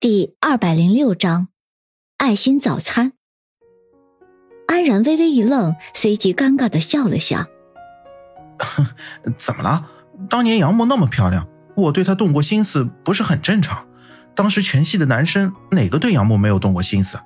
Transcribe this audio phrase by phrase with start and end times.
[0.00, 1.48] 第二百零六章，
[2.18, 3.14] 爱心早餐。
[4.68, 7.46] 安然微微一愣，随即尴尬的笑了笑。
[9.36, 9.90] 怎么了？
[10.30, 13.88] 当年杨木那么漂亮，我对她动过心思不是很正常？
[14.36, 17.18] 当时全系的男生哪个对杨木没有动过心思？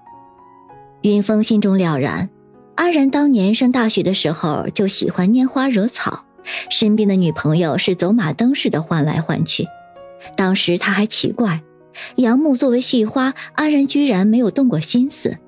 [1.03, 2.31] 云峰心中了然，
[2.77, 6.25] 安然当年上大学的时候就喜欢拈花惹草，
[6.71, 9.67] 身边的女朋友是走马灯似的换来换去。
[10.35, 11.63] 当时他还奇怪。
[12.17, 15.39] 杨木作为戏花，安然居然没有动过心思。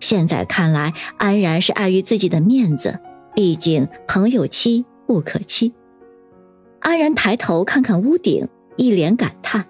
[0.00, 3.00] 现在看来，安然是碍于自己的面子，
[3.34, 5.74] 毕竟朋友妻不可欺。
[6.80, 9.66] 安然抬头看看屋顶，一脸感叹：“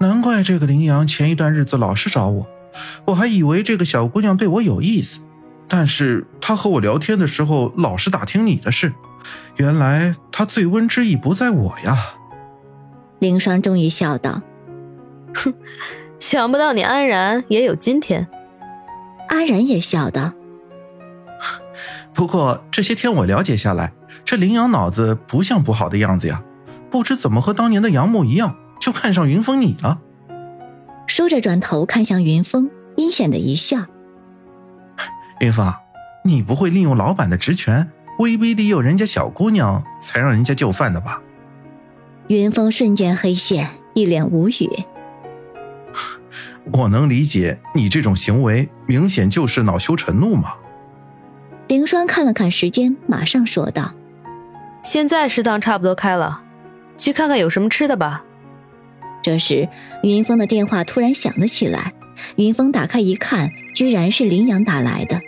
[0.00, 2.46] 难怪这个林阳前一段日子老是找我，
[3.06, 5.20] 我还以为这个小姑娘对我有意思，
[5.68, 8.92] 但是她和我聊天的时候老是打听你的事，
[9.58, 12.16] 原来她醉翁之意不在我呀。”
[13.20, 14.42] 凌霜终于笑道。
[15.34, 15.54] 哼，
[16.18, 18.26] 想不到你安然也有今天。
[19.28, 20.32] 安然也笑道
[22.12, 23.92] ：“不过这些天我了解下来，
[24.24, 26.42] 这林阳脑子不像不好的样子呀，
[26.90, 30.00] 不知怎么和当年的杨木一样，就看上云峰你了。”
[31.06, 33.78] 说着转头看向云峰，阴险的一笑
[35.40, 35.72] ：“云峰，
[36.24, 41.20] 你不会利用老板的职权威逼利诱人家小姑娘，才让人家就范的吧？”
[42.28, 44.84] 云峰瞬间黑线，一脸无语。
[46.70, 50.54] 我能理解你这种行为，明显就是恼羞成怒嘛。
[51.68, 53.94] 凌霜看了看时间，马上说道
[54.84, 56.42] ：“现在食堂差不多开了，
[56.96, 58.24] 去看看有什么吃的吧。”
[59.22, 59.68] 这时，
[60.02, 61.94] 云峰的电话突然响了起来。
[62.36, 65.20] 云峰打开一看，居然是林阳打来的。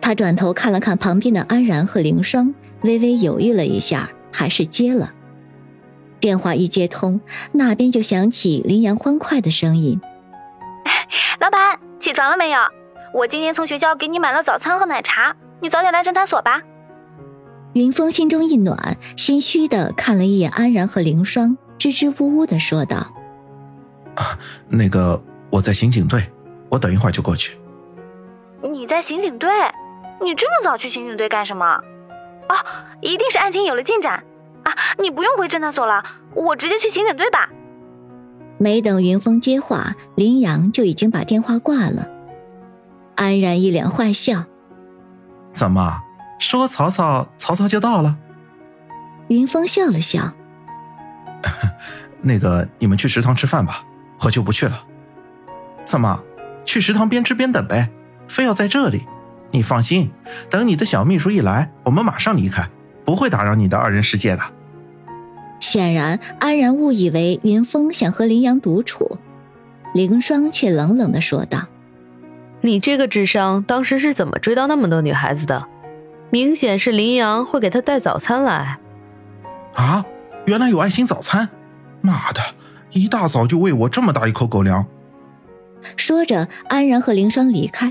[0.00, 5.12] 他转头看了看旁边的安然和凌霜，微微犹豫了一下，还是接了。
[6.18, 7.20] 电话一接通，
[7.52, 10.00] 那边就响起林阳欢快的声音。
[11.40, 12.60] 老板，起床了没有？
[13.12, 16.62] 我今天从学校给你买了早餐和奶茶，你早点来侦探所吧。
[17.74, 23.14] 云峰心中一暖，心虚的看了一眼安然和凌霜，支支吾吾的说道
[24.16, 24.38] ：“啊，
[24.68, 26.22] 那个我在刑警队，
[26.70, 27.58] 我等一会儿就过去。”
[28.62, 29.50] 你在刑警队？
[30.20, 31.80] 你这么早去刑警队干什么？
[32.48, 32.56] 哦，
[33.00, 34.22] 一定是案情有了进展
[34.64, 34.72] 啊！
[34.98, 36.04] 你不用回侦探所了，
[36.34, 37.48] 我直接去刑警队吧。
[38.58, 42.08] 没等云峰接话，林阳就已经把电话挂了。
[43.16, 44.44] 安然一脸坏笑
[45.52, 46.00] ：“怎么
[46.38, 48.18] 说曹操，曹操就到了？”
[49.28, 50.32] 云峰笑了笑
[52.22, 53.84] ：“那个，你们去食堂吃饭吧，
[54.20, 54.84] 我就不去了。
[55.84, 56.22] 怎么，
[56.64, 57.90] 去食堂边吃边等呗？
[58.28, 59.06] 非要在这里？
[59.50, 60.10] 你放心，
[60.48, 62.68] 等你的小秘书一来，我们马上离开，
[63.04, 64.42] 不会打扰你的二人世界的。”
[65.72, 69.16] 显然，安然误以为云峰想和林阳独处，
[69.94, 71.62] 凌霜却冷冷的说道
[72.60, 75.66] ：“你这个智商，当时是怎么追到那么多女孩子的？
[76.28, 78.80] 明显是林阳会给他带早餐来。”
[79.72, 80.04] 啊，
[80.44, 81.48] 原来有爱心早餐！
[82.02, 82.42] 妈的，
[82.90, 84.84] 一大早就喂我这么大一口狗粮。
[85.96, 87.90] 说着，安然和凌霜离开。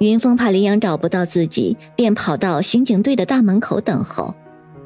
[0.00, 4.34] 云峰怕林阳找不到自己，便跑到刑警队的大门口等候。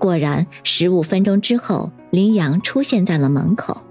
[0.00, 3.82] 果然，十五分钟之后，林阳出现在了门口。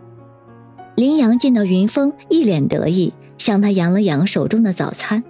[0.95, 5.23] 林阳见到云峰，一脸得意，向他扬了扬手中的早餐。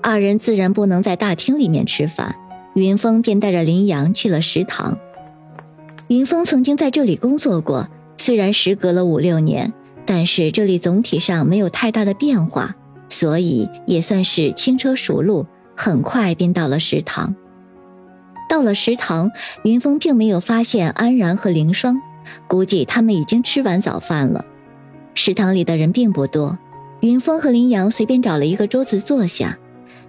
[0.00, 2.34] 二人自然不能在大厅里面吃饭，
[2.74, 4.98] 云峰便带着林阳去了食堂。
[6.08, 7.86] 云峰曾经在这里工作过，
[8.16, 9.74] 虽然时隔了五六年，
[10.06, 12.74] 但是这里总体上没有太大的变化，
[13.10, 15.44] 所以也算是轻车熟路，
[15.76, 17.34] 很快便到了食堂。
[18.48, 19.30] 到了食堂，
[19.64, 22.00] 云峰并没有发现安然和凌霜，
[22.46, 24.44] 估计他们已经吃完早饭了。
[25.14, 26.58] 食堂里的人并不多，
[27.00, 29.58] 云峰和林阳随便找了一个桌子坐下，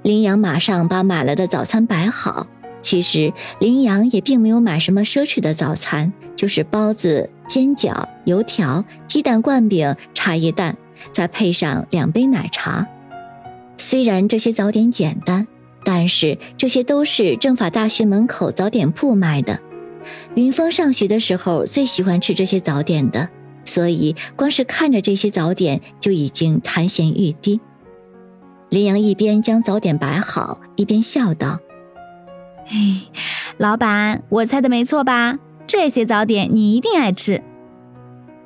[0.04, 2.48] 林阳马上把买来的早餐摆好。
[2.82, 10.78] 其实林阳也并没有买什么奢侈的早餐，就是包子、煎饺、油条、鸡蛋灌饼、茶叶蛋，
[11.12, 12.88] 再配上两杯奶茶。
[13.76, 15.48] 虽然这些早点简单。
[15.88, 19.58] 但是这些都是政法大学门口早点铺卖的。
[20.36, 23.30] 云峰上学的时候最喜欢吃这些早点的，
[23.64, 27.62] 所以光是看着这些早点就已经馋涎欲滴。
[28.68, 31.60] 林阳一边将早点摆好，一边笑道
[32.68, 32.76] ：“嘿，
[33.56, 35.40] 老板，我猜的没错吧？
[35.66, 37.42] 这些早点你一定爱吃。”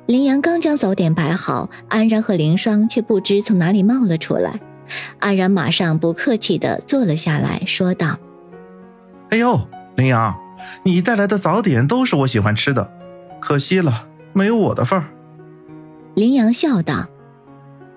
[0.06, 4.60] 林阳刚将早点摆好，安然和凌霜却不知从哪里冒了出来。
[5.18, 8.18] 安然马上不客气地坐了下来，说道
[9.30, 10.34] ：“哎呦，林阳，
[10.84, 12.92] 你带来的早点都是我喜欢吃的，
[13.40, 15.06] 可惜了，没有我的份儿。”
[16.14, 17.08] 林阳笑道：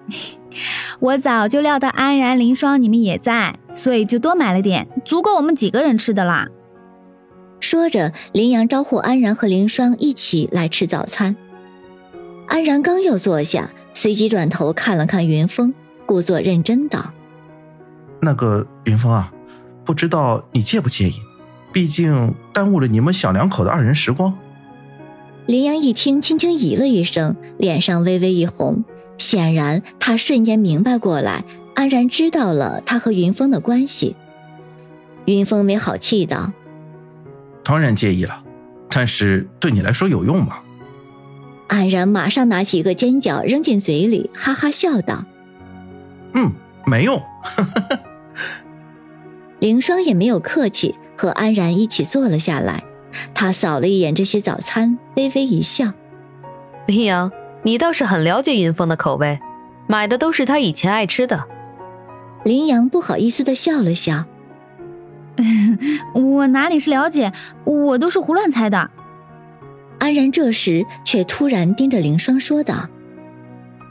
[1.00, 6.48] “我早就料到安然、林霜你们也在，所以就多买了点，足够我们几个人吃的啦。
[7.60, 11.36] 说着，林阳招呼安然和林霜一起来吃早餐。
[12.48, 15.74] 安然刚要坐下，随即转头看了看云峰，
[16.06, 17.14] 故作认真道
[18.22, 19.32] ：“那个云峰啊，
[19.84, 21.14] 不知道你介不介意？
[21.74, 24.38] 毕竟耽误了你们小两口的二人时光。”
[25.46, 28.84] 林阳一听，轻轻咦了一声，脸上微微一红，
[29.18, 31.44] 显然他瞬间明白过来，
[31.76, 34.16] 安然知道了他和云峰的关系。
[35.26, 36.52] 云峰没好气道
[37.64, 38.44] ：“当然介意了，
[38.90, 40.60] 但是对你来说有用吗？”
[41.68, 45.26] 安然马上拿起一个尖角扔进嘴里，哈哈笑道
[46.36, 46.52] ：“嗯，
[46.86, 47.22] 没用。
[49.60, 52.84] ”凌霜也没有客气，和安然一起坐了下来。
[53.34, 55.94] 他扫了一眼这些早餐，微微一笑
[56.86, 57.32] ：“林阳，
[57.64, 59.40] 你倒是很了解云峰的口味，
[59.88, 61.46] 买的都是他以前爱吃的。”
[62.44, 64.26] 林阳不好意思的笑了笑
[66.14, 67.32] ：“我哪里是了解，
[67.64, 68.92] 我都是胡乱猜的。”
[69.98, 72.90] 安然这时却突然盯着凌霜说道：“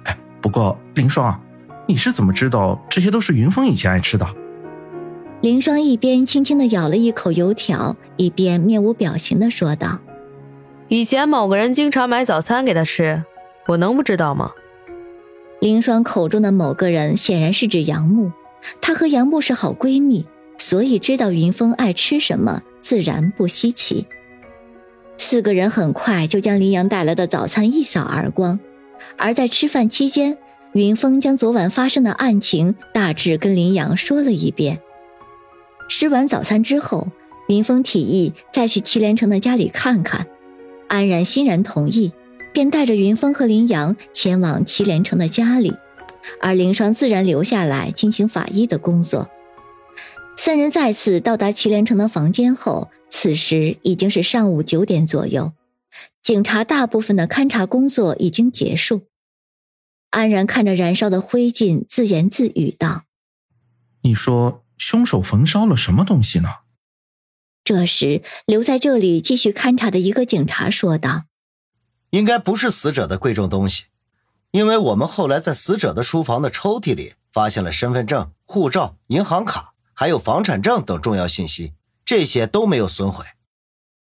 [0.05, 1.43] 哎，不过凌霜，
[1.87, 4.27] 你是怎么知道这些都是云峰以前爱吃的？”
[5.41, 9.99] 林霜一边轻轻的咬了一口油条，一边面无表情的说道
[10.89, 13.23] ：“以前某个人经常买早餐给他吃，
[13.67, 14.53] 我能不知道吗？”
[15.61, 18.33] 林霜口中的某个人显然是指杨木，
[18.81, 20.27] 她和杨木是好闺蜜，
[20.57, 24.07] 所以知道云峰爱吃什么，自然不稀奇。
[25.19, 28.59] 四个人很快就将林阳带来的早餐一扫而光，
[29.17, 30.39] 而在吃饭期间，
[30.75, 34.81] 云峰将昨晚发生的案情大致跟林阳说了一遍。
[35.89, 37.07] 吃完早餐之后，
[37.47, 40.27] 云峰提议再去祁连城的家里看看，
[40.89, 42.13] 安然欣然同意，
[42.53, 45.73] 便带着云峰和林阳前往祁连城的家里，
[46.41, 49.29] 而凌霜自然留下来进行法医的工作。
[50.37, 55.53] 三人再次到达祁连城的房间后，此时已经是上午九点左右，
[56.21, 59.03] 警察大部分的勘查工作已经结束。
[60.15, 63.05] 安然看着燃烧的灰烬，自言自语道
[64.03, 66.49] ：“你说。”凶手焚烧了什么东西呢？
[67.65, 71.25] 这时，留在这里继续勘察的一个警察说道
[72.11, 73.85] ：“应该不是死者的贵重东西，
[74.51, 81.73] 因为我们后来在死者的书房的抽屉里发现了身份证、护照、银行卡，还有房产证等重要信息，
[82.05, 83.25] 这些都没有损毁。”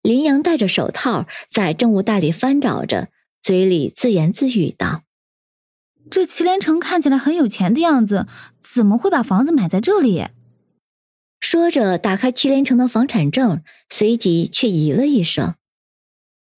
[0.01, 3.11] 林阳戴着手套在证物袋里翻找着，
[3.43, 5.03] 嘴里自言自语道
[6.09, 8.27] ：“这祁连城看起来很有钱的样子，
[8.61, 10.29] 怎么会把房子买在这里？”
[11.41, 15.55] 说着，打开祁连城的房产证，随即却咦了一声：“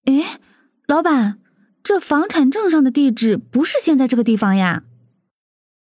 [0.05, 0.41] 哎，
[0.87, 1.39] 老板，
[1.83, 4.85] 这房产证上的地址不是现在这个地方呀？”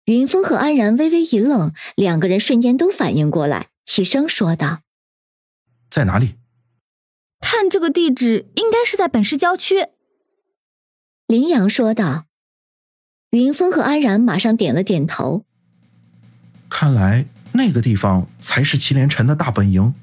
[0.07, 4.83] 云峰和安然微微一愣，两个人瞬间都反应过来，齐声说道
[5.91, 6.37] ：“在哪里？”
[7.41, 9.89] 看这个地址，应该是在本市郊区。”
[11.27, 12.26] 林阳说道。
[13.31, 15.45] 云峰和安然马上点了点头。
[16.69, 17.27] 看来。
[17.57, 19.95] 那个地方才是祁连城的大本营。